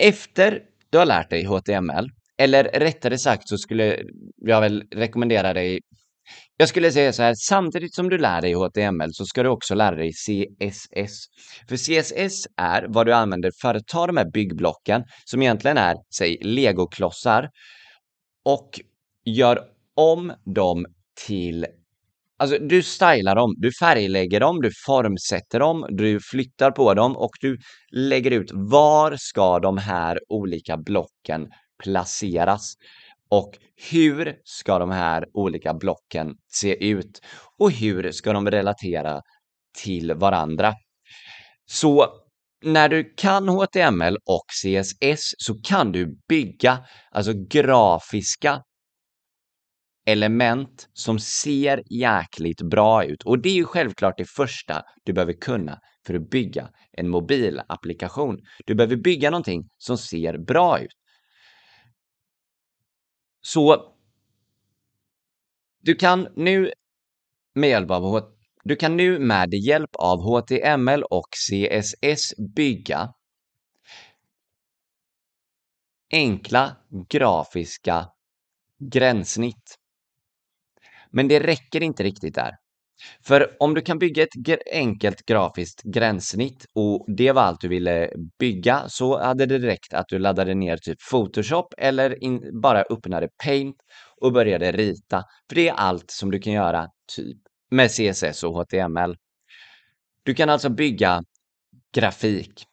Efter 0.02 0.60
du 0.90 0.98
har 0.98 1.06
lärt 1.06 1.30
dig 1.30 1.44
HTML, 1.44 2.08
eller 2.38 2.64
rättare 2.64 3.18
sagt 3.18 3.48
så 3.48 3.58
skulle 3.58 4.02
jag 4.36 4.60
väl 4.60 4.84
rekommendera 4.90 5.52
dig 5.52 5.80
jag 6.56 6.68
skulle 6.68 6.92
säga 6.92 7.12
så 7.12 7.22
här, 7.22 7.34
samtidigt 7.34 7.94
som 7.94 8.08
du 8.08 8.18
lär 8.18 8.40
dig 8.40 8.52
HTML 8.52 9.10
så 9.12 9.24
ska 9.24 9.42
du 9.42 9.48
också 9.48 9.74
lära 9.74 9.96
dig 9.96 10.12
CSS. 10.12 11.26
För 11.68 11.76
CSS 11.76 12.46
är 12.56 12.86
vad 12.88 13.06
du 13.06 13.14
använder 13.14 13.50
för 13.62 13.74
att 13.74 13.86
ta 13.86 14.06
de 14.06 14.16
här 14.16 14.30
byggblocken, 14.30 15.04
som 15.24 15.42
egentligen 15.42 15.78
är, 15.78 15.96
säg, 16.18 16.38
legoklossar, 16.42 17.48
och 18.44 18.80
gör 19.24 19.60
om 19.96 20.32
dem 20.54 20.86
till 21.26 21.66
Alltså 22.42 22.58
du 22.58 22.82
stylar 22.82 23.34
dem, 23.34 23.54
du 23.56 23.72
färglägger 23.72 24.40
dem, 24.40 24.60
du 24.60 24.70
formsätter 24.86 25.58
dem, 25.58 25.86
du 25.90 26.20
flyttar 26.20 26.70
på 26.70 26.94
dem 26.94 27.16
och 27.16 27.30
du 27.40 27.58
lägger 27.92 28.30
ut 28.30 28.50
var 28.52 29.16
ska 29.18 29.58
de 29.58 29.78
här 29.78 30.20
olika 30.28 30.76
blocken 30.76 31.48
placeras 31.82 32.74
och 33.30 33.58
hur 33.90 34.36
ska 34.44 34.78
de 34.78 34.90
här 34.90 35.24
olika 35.32 35.74
blocken 35.74 36.34
se 36.52 36.84
ut 36.84 37.20
och 37.58 37.70
hur 37.70 38.12
ska 38.12 38.32
de 38.32 38.50
relatera 38.50 39.20
till 39.82 40.14
varandra. 40.14 40.74
Så 41.66 42.06
när 42.64 42.88
du 42.88 43.14
kan 43.16 43.48
HTML 43.48 44.16
och 44.24 44.44
CSS 44.62 45.34
så 45.38 45.54
kan 45.62 45.92
du 45.92 46.18
bygga 46.28 46.78
alltså 47.10 47.32
grafiska 47.50 48.62
element 50.06 50.88
som 50.92 51.18
ser 51.18 51.82
jäkligt 51.90 52.62
bra 52.62 53.04
ut. 53.04 53.22
Och 53.22 53.38
det 53.38 53.48
är 53.48 53.54
ju 53.54 53.64
självklart 53.64 54.18
det 54.18 54.28
första 54.28 54.82
du 55.04 55.12
behöver 55.12 55.32
kunna 55.32 55.80
för 56.06 56.14
att 56.14 56.30
bygga 56.30 56.70
en 56.92 57.08
mobilapplikation. 57.08 58.38
Du 58.66 58.74
behöver 58.74 58.96
bygga 58.96 59.30
någonting 59.30 59.68
som 59.78 59.98
ser 59.98 60.38
bra 60.38 60.78
ut. 60.78 60.96
Så 63.40 63.94
du 65.80 65.94
kan 65.94 66.28
nu 66.36 66.72
med 67.54 67.68
hjälp 67.68 67.90
av 67.90 68.32
du 68.64 68.76
kan 68.76 68.96
nu 68.96 69.18
med 69.18 69.54
hjälp 69.54 69.90
av 69.94 70.18
HTML 70.18 71.02
och 71.02 71.28
CSS 71.30 72.34
bygga 72.56 73.12
enkla 76.12 76.76
grafiska 77.08 78.08
gränssnitt. 78.78 79.81
Men 81.12 81.28
det 81.28 81.40
räcker 81.40 81.82
inte 81.82 82.02
riktigt 82.02 82.34
där. 82.34 82.52
För 83.24 83.56
om 83.60 83.74
du 83.74 83.80
kan 83.80 83.98
bygga 83.98 84.22
ett 84.22 84.68
enkelt 84.72 85.26
grafiskt 85.26 85.82
gränssnitt 85.82 86.66
och 86.74 87.06
det 87.16 87.32
var 87.32 87.42
allt 87.42 87.60
du 87.60 87.68
ville 87.68 88.10
bygga 88.38 88.88
så 88.88 89.22
hade 89.22 89.46
det 89.46 89.58
räckt 89.58 89.94
att 89.94 90.08
du 90.08 90.18
laddade 90.18 90.54
ner 90.54 90.76
typ 90.76 90.98
Photoshop 91.10 91.74
eller 91.78 92.24
in, 92.24 92.60
bara 92.60 92.82
öppnade 92.82 93.28
Paint 93.44 93.76
och 94.20 94.32
började 94.32 94.72
rita. 94.72 95.24
För 95.48 95.54
det 95.54 95.68
är 95.68 95.72
allt 95.72 96.10
som 96.10 96.30
du 96.30 96.38
kan 96.38 96.52
göra 96.52 96.88
typ 97.16 97.38
med 97.70 97.90
CSS 97.90 98.44
och 98.44 98.54
HTML. 98.54 99.16
Du 100.22 100.34
kan 100.34 100.50
alltså 100.50 100.68
bygga 100.68 101.22
grafik. 101.94 102.66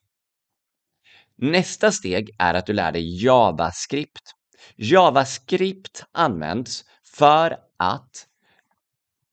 Nästa 1.38 1.92
steg 1.92 2.30
är 2.40 2.54
att 2.54 2.66
du 2.66 2.74
lär 2.74 2.92
dig 2.92 3.24
JavaScript. 3.24 4.34
JavaScript 4.76 6.04
används 6.12 6.84
för 7.18 7.58
att 7.78 8.28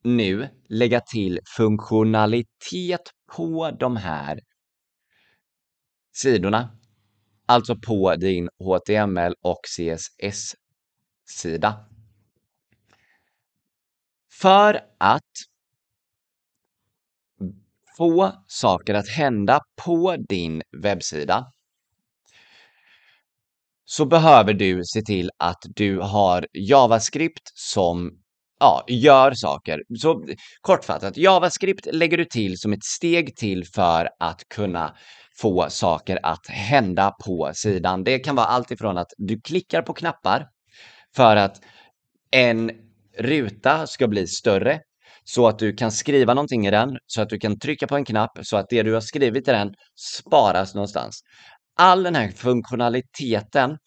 nu 0.02 0.48
lägga 0.68 1.00
till 1.00 1.40
funktionalitet 1.56 3.10
på 3.36 3.70
de 3.70 3.96
här 3.96 4.40
sidorna. 6.12 6.78
Alltså 7.46 7.76
på 7.86 8.16
din 8.16 8.48
HTML 8.58 9.34
och 9.40 9.60
CSS-sida. 9.76 10.56
För 14.40 14.80
att 14.98 15.22
få 17.96 18.32
saker 18.46 18.94
att 18.94 19.08
hända 19.08 19.60
på 19.84 20.16
din 20.28 20.62
webbsida 20.82 21.52
så 23.88 24.06
behöver 24.06 24.54
du 24.54 24.82
se 24.84 25.02
till 25.02 25.30
att 25.38 25.62
du 25.76 25.98
har 25.98 26.46
JavaScript 26.52 27.42
som 27.54 28.10
ja, 28.60 28.84
gör 28.88 29.32
saker. 29.34 29.82
Så 29.98 30.24
kortfattat, 30.60 31.16
JavaScript 31.16 31.86
lägger 31.92 32.18
du 32.18 32.24
till 32.24 32.58
som 32.58 32.72
ett 32.72 32.84
steg 32.84 33.36
till 33.36 33.64
för 33.74 34.08
att 34.18 34.48
kunna 34.54 34.96
få 35.40 35.66
saker 35.70 36.18
att 36.22 36.46
hända 36.48 37.10
på 37.26 37.50
sidan. 37.54 38.04
Det 38.04 38.18
kan 38.18 38.36
vara 38.36 38.46
allt 38.46 38.70
ifrån 38.70 38.98
att 38.98 39.12
du 39.16 39.40
klickar 39.40 39.82
på 39.82 39.92
knappar 39.92 40.46
för 41.16 41.36
att 41.36 41.60
en 42.30 42.70
ruta 43.18 43.86
ska 43.86 44.08
bli 44.08 44.26
större 44.26 44.80
så 45.24 45.48
att 45.48 45.58
du 45.58 45.72
kan 45.72 45.92
skriva 45.92 46.34
någonting 46.34 46.66
i 46.66 46.70
den, 46.70 46.98
så 47.06 47.22
att 47.22 47.28
du 47.28 47.38
kan 47.38 47.58
trycka 47.58 47.86
på 47.86 47.96
en 47.96 48.04
knapp 48.04 48.38
så 48.42 48.56
att 48.56 48.66
det 48.68 48.82
du 48.82 48.94
har 48.94 49.00
skrivit 49.00 49.48
i 49.48 49.50
den 49.50 49.74
sparas 50.24 50.74
någonstans. 50.74 51.20
All 51.78 52.02
den 52.02 52.14
här 52.14 52.28
funktionaliteten, 52.28 53.78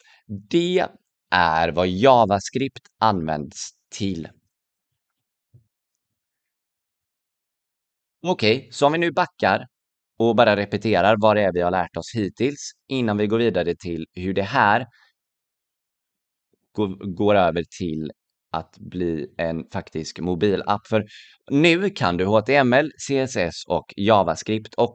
det 0.50 0.86
är 1.32 1.72
vad 1.72 1.88
JavaScript 1.88 2.88
används 3.00 3.70
till. 3.96 4.28
Okej, 8.28 8.58
okay, 8.58 8.72
så 8.72 8.86
om 8.86 8.92
vi 8.92 8.98
nu 8.98 9.12
backar 9.12 9.66
och 10.20 10.36
bara 10.36 10.56
repeterar 10.56 11.16
vad 11.20 11.36
det 11.36 11.42
är 11.42 11.54
vi 11.54 11.62
har 11.62 11.72
lärt 11.72 11.98
oss 11.98 12.12
hittills 12.16 12.72
innan 12.88 13.18
vi 13.18 13.28
går 13.28 13.38
vidare 13.38 13.76
till 13.76 14.06
hur 14.14 14.34
det 14.34 14.44
här 14.44 14.86
går, 17.16 17.36
över 17.36 17.64
till 17.80 18.12
att 18.52 18.78
bli 18.80 19.28
en 19.38 19.64
faktisk 19.74 20.20
mobilapp. 20.20 20.88
För 20.88 21.06
nu 21.52 21.90
kan 21.90 22.18
du 22.18 22.26
HTML, 22.26 22.92
CSS 22.92 23.66
och 23.68 23.94
JavaScript 23.98 24.74
och 24.74 24.94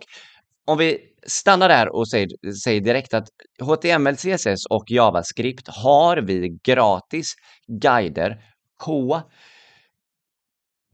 om 0.64 0.78
vi 0.78 0.98
stannar 1.26 1.68
där 1.68 1.94
och 1.96 2.08
säger, 2.08 2.52
säger 2.64 2.80
direkt 2.80 3.14
att 3.14 3.28
HTML, 3.60 4.16
CSS 4.16 4.66
och 4.70 4.90
JavaScript 4.90 5.68
har 5.68 6.16
vi 6.16 6.58
gratis 6.62 7.34
guider 7.82 8.44
på 8.84 9.22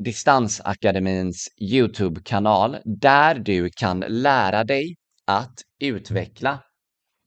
Distansakademins 0.05 1.49
Youtube-kanal 1.61 2.77
där 2.85 3.35
du 3.35 3.71
kan 3.77 4.05
lära 4.09 4.65
dig 4.65 4.97
att 5.27 5.55
utveckla 5.81 6.63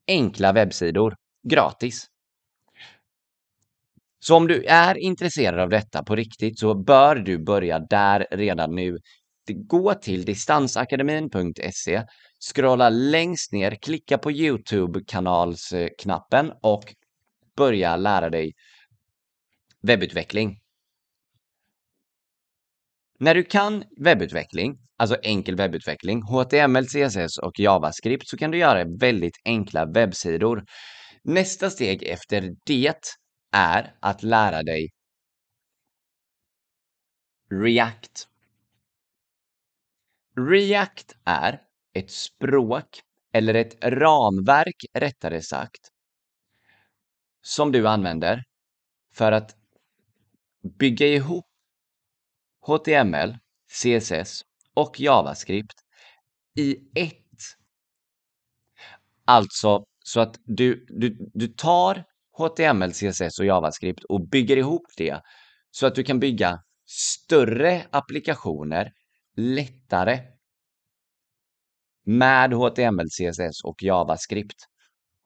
enkla 0.07 0.51
webbsidor 0.51 1.15
gratis. 1.49 2.07
Så 4.19 4.35
om 4.35 4.47
du 4.47 4.63
är 4.63 4.97
intresserad 4.97 5.59
av 5.59 5.69
detta 5.69 6.03
på 6.03 6.15
riktigt 6.15 6.59
så 6.59 6.83
bör 6.83 7.15
du 7.15 7.43
börja 7.43 7.79
där 7.79 8.27
redan 8.31 8.75
nu. 8.75 8.97
Gå 9.47 9.93
till 9.93 10.25
distansakademin.se, 10.25 12.03
scrolla 12.53 12.89
längst 12.89 13.51
ner, 13.51 13.75
klicka 13.75 14.17
på 14.17 14.31
Youtube-kanalsknappen 14.31 16.51
och 16.61 16.95
börja 17.57 17.95
lära 17.95 18.29
dig 18.29 18.53
webbutveckling. 19.81 20.59
När 23.19 23.35
du 23.35 23.43
kan 23.43 23.83
webbutveckling, 23.97 24.77
alltså 24.97 25.15
enkel 25.23 25.55
webbutveckling, 25.55 26.21
HTML, 26.21 26.85
CSS 26.85 27.37
och 27.37 27.59
JavaScript 27.59 28.27
så 28.27 28.37
kan 28.37 28.51
du 28.51 28.57
göra 28.57 28.85
väldigt 28.99 29.37
enkla 29.45 29.85
webbsidor. 29.85 30.65
Nästa 31.23 31.69
steg 31.69 32.03
efter 32.03 32.55
det 32.65 33.13
är 33.51 33.95
att 34.01 34.23
lära 34.23 34.63
dig 34.63 34.89
React. 37.51 38.27
React 40.35 41.15
är 41.25 41.61
ett 41.93 42.11
språk, 42.11 43.01
eller 43.33 43.53
ett 43.53 43.83
ramverk 43.83 44.85
rättare 44.93 45.41
sagt, 45.41 45.89
som 47.41 47.71
du 47.71 47.87
använder 47.87 48.43
för 49.13 49.31
att 49.31 49.55
bygga 50.79 51.07
ihop 51.07 51.45
HTML, 52.61 53.37
CSS 53.67 54.41
och 54.73 54.99
JavaScript 54.99 55.75
i 56.55 56.75
ett. 56.95 57.17
Alltså 59.25 59.85
så 59.99 60.19
att 60.19 60.39
du, 60.43 60.85
du, 60.89 61.17
du 61.33 61.47
tar 61.47 62.03
HTML, 62.37 62.91
CSS 62.91 63.39
och 63.39 63.45
JavaScript 63.45 64.03
och 64.03 64.27
bygger 64.29 64.57
ihop 64.57 64.85
det 64.97 65.21
så 65.71 65.87
att 65.87 65.95
du 65.95 66.03
kan 66.03 66.19
bygga 66.19 66.59
större 66.85 67.85
applikationer 67.91 68.91
lättare 69.35 70.19
med 72.05 72.53
HTML, 72.53 73.07
CSS 73.07 73.63
och 73.63 73.83
JavaScript. 73.83 74.55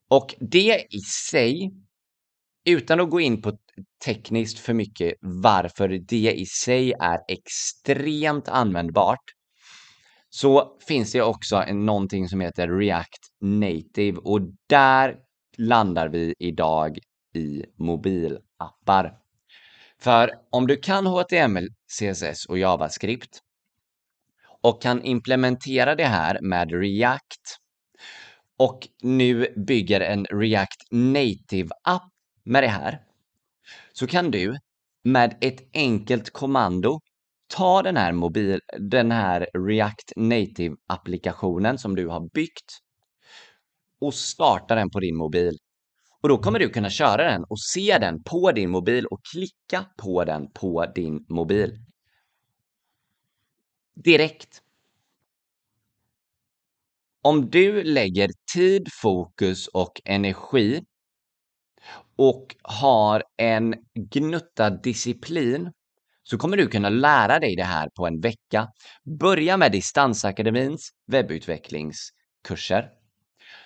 Och 0.09 0.35
det 0.39 0.85
i 0.89 0.99
sig, 1.31 1.71
utan 2.65 2.99
att 2.99 3.09
gå 3.09 3.19
in 3.19 3.41
på 3.41 3.57
tekniskt 4.05 4.59
för 4.59 4.73
mycket 4.73 5.13
varför 5.21 5.89
det 5.89 6.33
i 6.33 6.45
sig 6.45 6.93
är 6.99 7.19
extremt 7.27 8.47
användbart, 8.47 9.23
så 10.29 10.77
finns 10.87 11.11
det 11.11 11.21
också 11.21 11.63
någonting 11.73 12.29
som 12.29 12.41
heter 12.41 12.67
React 12.67 13.27
Native 13.41 14.17
och 14.17 14.41
där 14.69 15.15
landar 15.57 16.09
vi 16.09 16.33
idag 16.39 16.99
i 17.35 17.63
mobilappar. 17.77 19.13
För 19.99 20.31
om 20.51 20.67
du 20.67 20.77
kan 20.77 21.05
HTML, 21.05 21.67
CSS 21.99 22.45
och 22.45 22.57
JavaScript 22.57 23.41
och 24.61 24.81
kan 24.81 25.03
implementera 25.03 25.95
det 25.95 26.05
här 26.05 26.41
med 26.41 26.71
React 26.71 27.57
och 28.57 28.87
nu 29.01 29.53
bygger 29.67 30.01
en 30.01 30.25
React 30.25 30.91
Native-app 30.91 32.09
med 32.43 32.63
det 32.63 32.67
här 32.67 32.99
så 33.93 34.07
kan 34.07 34.31
du 34.31 34.57
med 35.03 35.37
ett 35.41 35.69
enkelt 35.73 36.29
kommando 36.29 36.99
ta 37.55 37.81
den 37.81 37.97
här, 37.97 38.11
mobil, 38.11 38.59
den 38.79 39.11
här 39.11 39.47
React 39.67 40.13
Native-applikationen 40.15 41.77
som 41.77 41.95
du 41.95 42.07
har 42.07 42.29
byggt 42.33 42.79
och 44.01 44.13
starta 44.13 44.75
den 44.75 44.89
på 44.89 44.99
din 44.99 45.17
mobil. 45.17 45.57
Och 46.21 46.29
då 46.29 46.37
kommer 46.37 46.59
du 46.59 46.69
kunna 46.69 46.89
köra 46.89 47.31
den 47.31 47.43
och 47.43 47.59
se 47.59 47.97
den 47.99 48.23
på 48.23 48.51
din 48.51 48.69
mobil 48.69 49.05
och 49.05 49.19
klicka 49.33 49.85
på 49.97 50.25
den 50.25 50.51
på 50.51 50.85
din 50.95 51.25
mobil. 51.29 51.86
Direkt. 54.03 54.61
Om 57.21 57.49
du 57.49 57.83
lägger 57.83 58.29
tid, 58.53 58.87
fokus 59.01 59.67
och 59.67 60.01
energi 60.05 60.81
och 62.17 62.55
har 62.61 63.23
en 63.37 63.75
gnutta 63.93 64.69
disciplin 64.69 65.71
så 66.23 66.37
kommer 66.37 66.57
du 66.57 66.67
kunna 66.67 66.89
lära 66.89 67.39
dig 67.39 67.55
det 67.55 67.63
här 67.63 67.89
på 67.95 68.07
en 68.07 68.21
vecka. 68.21 68.67
Börja 69.19 69.57
med 69.57 69.71
Distansakademins 69.71 70.89
webbutvecklingskurser. 71.07 72.89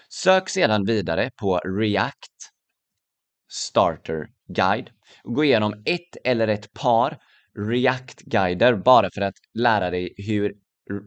Sök 0.10 0.50
sedan 0.50 0.86
vidare 0.86 1.32
på 1.36 1.58
React 1.58 2.52
Starter 3.52 4.28
Guide 4.48 4.90
och 5.24 5.34
gå 5.34 5.44
igenom 5.44 5.74
ett 5.86 6.18
eller 6.24 6.48
ett 6.48 6.74
par 6.74 7.18
React-guider 7.58 8.76
bara 8.84 9.10
för 9.14 9.22
att 9.22 9.36
lära 9.54 9.90
dig 9.90 10.14
hur 10.18 10.54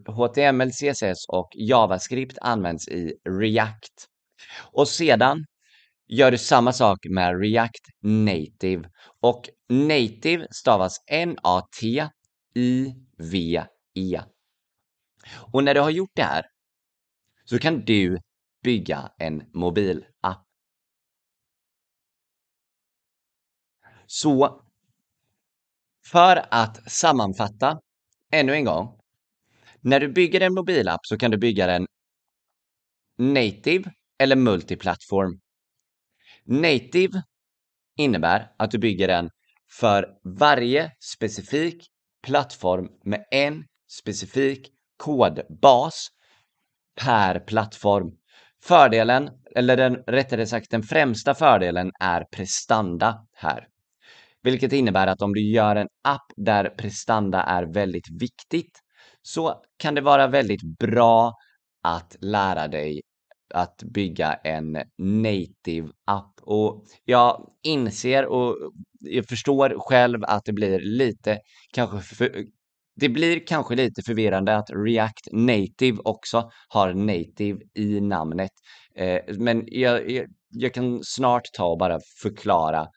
HTML, 0.07 0.71
CSS 0.71 1.25
och 1.27 1.49
JavaScript 1.55 2.37
används 2.41 2.87
i 2.87 3.13
React. 3.29 4.07
Och 4.71 4.87
sedan 4.87 5.45
gör 6.07 6.31
du 6.31 6.37
samma 6.37 6.73
sak 6.73 6.97
med 7.09 7.41
React 7.41 7.85
Native. 8.01 8.89
Och 9.21 9.49
Native 9.69 10.47
stavas 10.51 10.97
N-A-T-I-V-E. 11.07 12.11
Och 15.53 15.63
när 15.63 15.73
du 15.73 15.79
har 15.79 15.89
gjort 15.89 16.11
det 16.15 16.23
här 16.23 16.45
så 17.45 17.59
kan 17.59 17.85
du 17.85 18.17
bygga 18.63 19.11
en 19.17 19.43
mobilapp. 19.53 20.45
Så 24.07 24.64
för 26.11 26.45
att 26.51 26.91
sammanfatta 26.91 27.79
ännu 28.31 28.53
en 28.53 28.65
gång. 28.65 28.99
När 29.81 29.99
du 29.99 30.07
bygger 30.07 30.41
en 30.41 30.53
mobilapp 30.53 30.99
så 31.03 31.17
kan 31.17 31.31
du 31.31 31.37
bygga 31.37 31.67
den 31.67 31.85
native 33.17 33.91
eller 34.19 34.35
multiplattform. 34.35 35.39
Native 36.45 37.23
innebär 37.97 38.51
att 38.57 38.71
du 38.71 38.77
bygger 38.77 39.07
den 39.07 39.29
för 39.79 40.07
varje 40.39 40.91
specifik 40.99 41.87
plattform 42.23 42.87
med 43.03 43.25
en 43.31 43.63
specifik 43.91 44.67
kodbas 44.97 46.07
per 47.01 47.39
plattform. 47.39 48.11
Fördelen, 48.63 49.29
eller 49.55 49.77
den, 49.77 49.95
rättare 49.95 50.47
sagt 50.47 50.71
den 50.71 50.83
främsta 50.83 51.33
fördelen 51.33 51.91
är 51.99 52.23
prestanda 52.35 53.27
här. 53.33 53.67
Vilket 54.45 54.73
innebär 54.73 55.07
att 55.07 55.21
om 55.21 55.33
du 55.33 55.51
gör 55.51 55.75
en 55.75 55.87
app 56.03 56.25
där 56.35 56.69
prestanda 56.69 57.43
är 57.43 57.73
väldigt 57.73 58.09
viktigt 58.21 58.79
så 59.21 59.61
kan 59.77 59.95
det 59.95 60.01
vara 60.01 60.27
väldigt 60.27 60.77
bra 60.79 61.33
att 61.83 62.17
lära 62.21 62.67
dig 62.67 63.01
att 63.53 63.83
bygga 63.93 64.33
en 64.33 64.71
native 64.97 65.89
app. 66.05 66.33
Och 66.41 66.85
jag 67.05 67.49
inser 67.63 68.25
och 68.25 68.57
jag 68.99 69.25
förstår 69.27 69.75
själv 69.79 70.23
att 70.23 70.45
det 70.45 70.53
blir 70.53 70.79
lite 70.79 71.39
kanske 71.73 72.15
för, 72.15 72.45
det 72.95 73.09
blir 73.09 73.47
kanske 73.47 73.75
lite 73.75 74.01
förvirrande 74.05 74.55
att 74.55 74.69
React 74.69 75.27
Native 75.31 75.97
också 76.03 76.49
har 76.69 76.93
native 76.93 77.59
i 77.75 78.01
namnet. 78.01 78.51
Eh, 78.95 79.21
men 79.37 79.63
jag, 79.67 80.11
jag, 80.11 80.25
jag, 80.49 80.73
kan 80.73 80.99
snart 81.03 81.43
ta 81.57 81.65
och 81.65 81.77
bara 81.77 81.99
förklara 82.21 82.87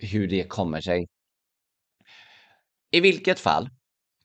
hur 0.00 0.28
det 0.28 0.48
kommer 0.48 0.80
sig. 0.80 1.06
I 2.90 3.00
vilket 3.00 3.40
fall, 3.40 3.68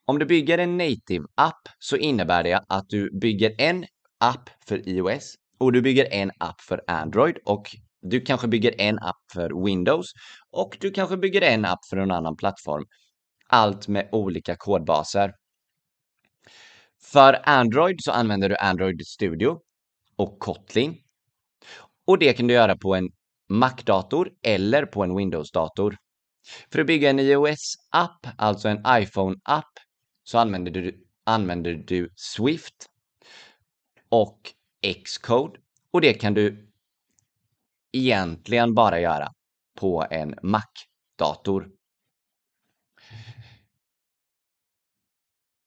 om 0.06 0.20
du 0.20 0.26
bygger 0.26 0.58
en 0.58 0.78
native-app 0.78 1.70
så 1.80 1.98
innebär 1.98 2.44
det 2.44 2.64
att 2.68 2.90
du 2.90 3.20
bygger 3.20 3.62
en 3.62 3.86
app 4.20 4.50
för 4.68 4.90
iOS 4.90 5.36
och 5.58 5.72
du 5.72 5.82
bygger 5.82 6.14
en 6.14 6.32
app 6.40 6.62
för 6.62 6.82
Android 6.88 7.38
och 7.46 7.76
du 8.02 8.22
kanske 8.22 8.48
bygger 8.48 8.82
en 8.82 9.00
app 9.00 9.32
för 9.34 9.66
Windows 9.66 10.12
och 10.52 10.78
du 10.82 10.92
kanske 10.92 11.18
bygger 11.18 11.42
en 11.42 11.66
app 11.66 11.86
för 11.90 11.98
en 11.98 12.12
annan 12.12 12.36
plattform. 12.36 12.86
Allt 13.50 13.88
med 13.88 14.10
olika 14.12 14.56
kodbaser. 14.56 15.34
För 17.04 17.42
Android 17.44 17.96
så 18.00 18.12
använder 18.12 18.50
du 18.50 18.58
Android 18.58 19.08
Studio 19.08 19.60
och 20.16 20.40
Kotlin. 20.40 20.98
Och 22.06 22.20
det 22.20 22.34
kan 22.34 22.48
du 22.48 22.54
göra 22.54 22.78
på 22.78 22.96
en 22.96 23.10
Mac-dator 23.48 24.30
eller 24.42 24.86
på 24.86 25.04
en 25.04 25.16
Windows-dator. 25.16 25.98
För 26.72 26.80
att 26.80 26.88
bygga 26.88 27.10
en 27.10 27.20
iOS-app, 27.20 28.28
alltså 28.38 28.70
en 28.70 28.84
iPhone-app, 28.88 29.72
så 30.24 30.38
använder 30.38 30.72
du, 30.72 31.06
använder 31.24 31.74
du 31.74 32.10
Swift 32.16 32.90
och 34.10 34.54
Xcode. 35.06 35.60
Och 35.92 36.02
det 36.02 36.14
kan 36.14 36.34
du 36.34 36.72
egentligen 37.92 38.74
bara 38.74 39.00
göra 39.00 39.32
på 39.80 40.06
en 40.12 40.36
Mac-dator. 40.44 41.70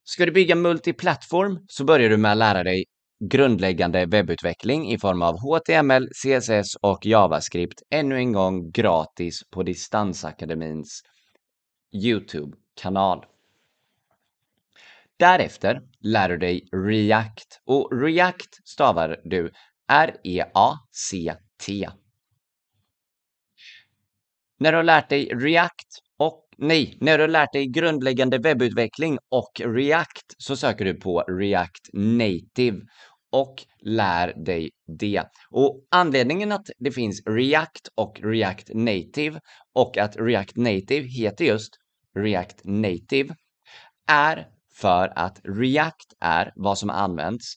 Ska 0.05 0.27
du 0.27 0.33
bygga 0.33 0.55
multiplattform 0.55 1.65
så 1.69 1.85
börjar 1.85 2.11
du 2.11 2.17
med 2.17 2.33
att 2.33 2.39
lära 2.39 2.63
dig 2.63 2.85
grundläggande 3.21 4.07
webbutveckling 4.07 4.93
i 4.93 4.99
form 4.99 5.23
av 5.23 5.35
HTML, 5.39 6.09
CSS 6.09 6.77
och 6.83 7.07
JavaScript 7.07 7.83
ännu 7.91 8.17
en 8.17 8.33
gång 8.33 8.71
gratis 8.71 9.41
på 9.51 9.63
Distansakademins 9.63 11.03
Youtube-kanal. 11.93 13.25
Därefter 15.19 15.81
lär 16.01 16.29
du 16.29 16.37
dig 16.37 16.69
React 16.73 17.61
och 17.67 18.03
React 18.03 18.69
stavar 18.69 19.21
du 19.25 19.53
R-E-A-C-T. 19.93 21.89
När 24.59 24.73
du 24.73 24.79
har 24.79 24.85
lärt 24.85 25.09
dig 25.09 25.25
React 25.35 25.89
och 26.19 26.49
nej, 26.59 26.99
när 27.01 27.19
du 27.19 27.25
har 27.25 27.29
lärt 27.29 27.53
dig 27.53 27.67
grundläggande 27.67 28.39
webbutveckling 28.39 29.19
och 29.29 29.61
React 29.65 30.35
så 30.39 30.57
söker 30.57 30.85
du 30.85 30.95
på 30.95 31.21
React 31.21 31.91
Native 31.93 32.81
och 33.33 33.55
lär 33.81 34.45
dig 34.45 34.71
det. 34.99 35.25
Och 35.51 35.87
anledningen 35.91 36.53
att 36.53 36.71
det 36.79 36.91
finns 36.91 37.23
React 37.27 37.89
och 37.95 38.21
React 38.23 38.71
Native 38.75 39.41
och 39.75 39.99
att 39.99 40.17
React 40.17 40.57
Native 40.57 41.07
heter 41.07 41.45
just 41.45 41.77
React 42.17 42.61
Native 42.65 43.35
är 44.07 44.47
för 44.75 45.13
att 45.17 45.41
React 45.45 46.15
är 46.21 46.53
vad 46.57 46.79
som 46.79 46.91
används 46.91 47.55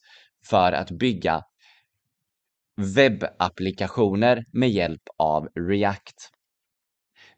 för 0.49 0.71
att 0.71 0.91
bygga 0.91 1.41
webbapplikationer 2.95 4.45
med 4.51 4.69
hjälp 4.69 5.01
av 5.17 5.47
React. 5.55 6.29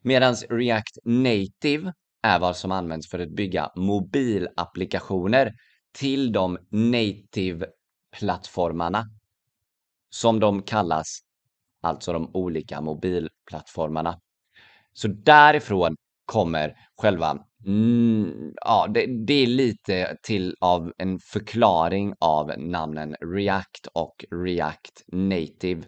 Medan 0.02 0.36
React 0.50 0.98
Native 1.04 1.94
är 2.24 2.40
vad 2.40 2.58
som 2.58 2.72
används 2.72 3.10
för 3.10 3.20
att 3.20 3.36
bygga 3.36 3.72
mobilapplikationer 3.76 5.52
till 5.98 6.32
de 6.32 6.58
plattformarna 8.20 9.04
som 10.10 10.40
de 10.40 10.62
kallas, 10.62 11.20
alltså 11.82 12.14
de 12.14 12.32
olika 12.34 12.82
mobilplattformarna. 12.82 14.20
Så 14.94 15.08
därifrån 15.08 15.96
kommer 16.26 16.78
själva 17.02 17.46
Mm, 17.68 18.54
ja, 18.56 18.88
det, 18.94 19.06
det, 19.26 19.34
är 19.34 19.48
lite 19.48 20.18
till 20.24 20.56
av 20.60 20.94
en 20.98 21.20
förklaring 21.20 22.14
av 22.20 22.54
namnen 22.58 23.16
React 23.36 23.88
och 23.94 24.26
React 24.32 25.04
Native. 25.08 25.84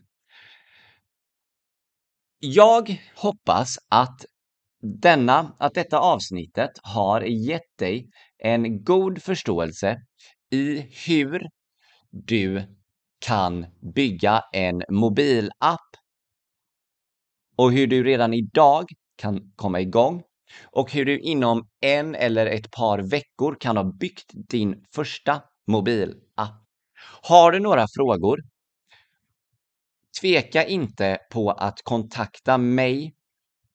Jag 2.40 3.02
hoppas 3.16 3.78
att 3.90 4.26
denna, 4.82 5.56
att 5.60 5.74
detta 5.74 6.00
avsnittet 6.00 6.72
har 6.84 7.22
gett 7.22 7.78
dig 7.80 8.10
en 8.38 8.84
god 8.84 9.22
förståelse 9.24 10.02
i 10.52 10.80
hur 11.08 11.50
du 12.26 12.64
kan 13.26 13.66
bygga 13.96 14.42
en 14.54 14.84
mobilapp 14.90 15.90
och 17.58 17.72
hur 17.72 17.88
du 17.88 18.04
redan 18.04 18.34
idag 18.34 18.86
kan 19.16 19.52
komma 19.56 19.82
igång 19.82 20.24
och 20.64 20.92
hur 20.92 21.06
du 21.06 21.20
inom 21.20 21.68
en 21.82 22.16
eller 22.16 22.46
ett 22.46 22.72
par 22.72 23.00
veckor 23.00 23.58
kan 23.60 23.78
ha 23.78 23.84
byggt 23.84 24.32
din 24.34 24.86
första 24.96 25.42
mobilapp. 25.68 26.64
Har 27.22 27.52
du 27.52 27.60
några 27.60 27.86
frågor? 27.96 28.40
Tveka 30.22 30.66
inte 30.66 31.18
på 31.32 31.52
att 31.52 31.82
kontakta 31.84 32.58
mig, 32.58 33.14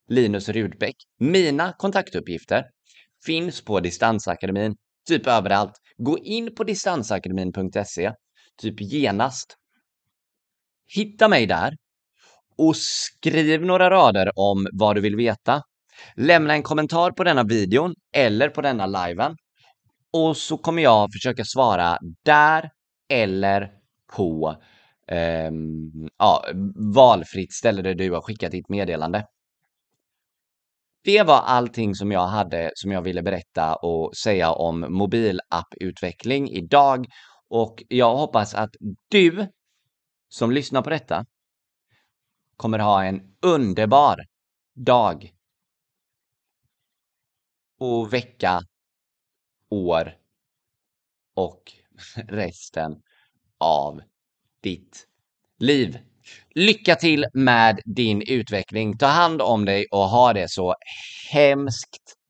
Linus 0.08 0.48
Rudbeck. 0.48 0.96
Mina 1.18 1.72
kontaktuppgifter 1.72 2.64
finns 3.26 3.64
på 3.64 3.80
Distansakademin, 3.80 4.76
typ 5.08 5.26
överallt. 5.26 5.72
Gå 5.96 6.18
in 6.18 6.54
på 6.54 6.64
distansakademin.se, 6.64 8.12
typ 8.60 8.80
genast. 8.80 9.56
Hitta 10.94 11.28
mig 11.28 11.46
där 11.46 11.76
och 12.58 12.76
skriv 12.76 13.62
några 13.64 13.90
rader 13.90 14.30
om 14.34 14.66
vad 14.72 14.96
du 14.96 15.00
vill 15.00 15.16
veta. 15.16 15.62
Lämna 16.16 16.54
en 16.54 16.62
kommentar 16.62 17.10
på 17.10 17.24
denna 17.24 17.44
videon 17.44 17.94
eller 18.16 18.48
på 18.48 18.60
denna 18.60 18.86
liven 18.86 19.36
och 20.12 20.36
så 20.36 20.56
kommer 20.56 20.82
jag 20.82 21.12
försöka 21.12 21.44
svara 21.44 21.98
där 22.24 22.70
eller 23.08 23.70
på 24.16 24.56
eh, 25.08 25.50
ja, 26.18 26.44
valfritt 26.94 27.52
ställe 27.52 27.82
där 27.82 27.94
du 27.94 28.10
har 28.10 28.20
skickat 28.20 28.50
ditt 28.50 28.68
meddelande. 28.68 29.26
Det 31.04 31.22
var 31.22 31.40
allting 31.40 31.94
som 31.94 32.12
jag 32.12 32.26
hade 32.26 32.70
som 32.74 32.92
jag 32.92 33.02
ville 33.02 33.22
berätta 33.22 33.74
och 33.74 34.16
säga 34.16 34.52
om 34.52 34.86
mobilapputveckling 34.88 36.50
idag 36.50 37.06
och 37.52 37.82
jag 37.88 38.16
hoppas 38.16 38.54
att 38.54 38.76
du 39.08 39.46
som 40.28 40.50
lyssnar 40.50 40.82
på 40.82 40.90
detta 40.90 41.26
kommer 42.56 42.78
ha 42.78 43.04
en 43.04 43.36
underbar 43.40 44.26
dag 44.74 45.34
och 47.78 48.12
vecka, 48.12 48.60
år 49.70 50.16
och 51.34 51.72
resten 52.28 53.02
av 53.58 54.02
ditt 54.60 55.06
liv. 55.58 55.98
Lycka 56.54 56.96
till 56.96 57.26
med 57.34 57.80
din 57.84 58.22
utveckling. 58.22 58.98
Ta 58.98 59.06
hand 59.06 59.42
om 59.42 59.64
dig 59.64 59.86
och 59.90 60.08
ha 60.08 60.32
det 60.32 60.50
så 60.50 60.74
hemskt 61.30 62.21